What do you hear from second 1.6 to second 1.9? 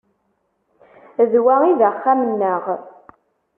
i d